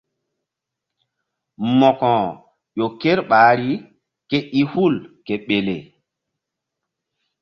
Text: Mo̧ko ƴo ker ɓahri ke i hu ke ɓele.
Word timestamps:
Mo̧ko 1.79 2.11
ƴo 2.77 2.85
ker 3.01 3.19
ɓahri 3.29 3.71
ke 4.29 4.37
i 4.59 4.61
hu 4.71 4.83
ke 5.25 5.33
ɓele. 5.47 5.75